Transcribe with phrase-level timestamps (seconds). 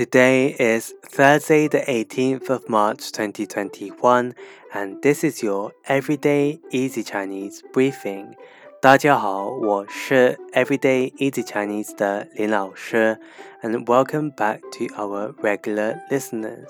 [0.00, 4.33] Today is Thursday, the 18th of March 2021,
[4.73, 8.35] and this is your Everyday Easy Chinese briefing.
[8.81, 13.19] 大家好，我是 Everyday Easy Chinese 的林老师,
[13.61, 16.69] and welcome back to our regular listeners.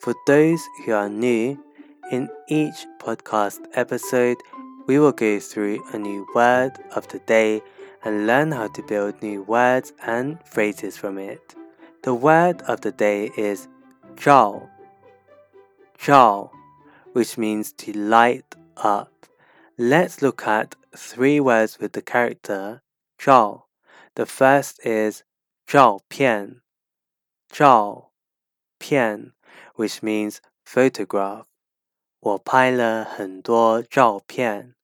[0.00, 1.58] For those who are new,
[2.10, 4.36] in each podcast episode,
[4.86, 7.62] we will go through a new word of the day
[8.02, 11.54] and learn how to build new words and phrases from it.
[12.05, 13.67] The word of the day is
[14.15, 14.69] zhao.
[15.97, 16.49] Zhao,
[17.13, 19.11] which means to light up.
[19.77, 22.81] Let's look at three words with the character
[23.19, 23.63] zhao.
[24.15, 25.23] The first is
[25.67, 26.61] zhao pian.
[27.53, 28.07] Zhao
[28.79, 29.33] pian,
[29.75, 31.45] which means photograph.
[32.19, 34.75] 我拍了很多照片。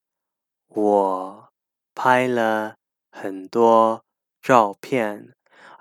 [0.69, 1.49] 我
[1.93, 2.77] 拍了
[3.11, 4.03] 很多
[4.41, 5.35] 照片。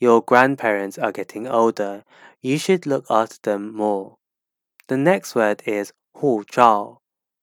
[0.00, 2.04] your grandparents are getting older,
[2.40, 4.16] you should look after them more.
[4.88, 7.00] The next word is 护照,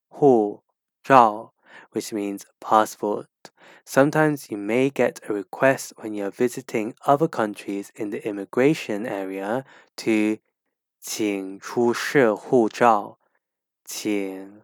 [0.09, 0.63] 护
[1.03, 1.52] 照,
[1.91, 3.27] which means passport.
[3.85, 9.66] Sometimes you may get a request when you're visiting other countries in the immigration area
[9.97, 10.38] to
[11.02, 13.17] 请出示护照，
[13.83, 14.61] 请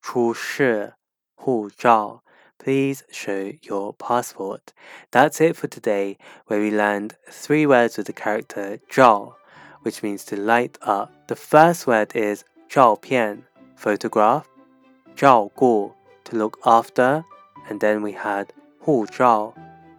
[0.00, 0.94] 出示
[1.34, 2.22] 护照。
[2.66, 4.72] Please show your passport.
[5.10, 9.36] That's it for today, where we learned three words with the character 照,
[9.82, 11.10] which means to light up.
[11.26, 13.44] The first word is 照片,
[13.76, 14.48] photograph,
[15.16, 15.92] 照顾,
[16.24, 17.24] to look after,
[17.68, 19.54] and then we had 护照,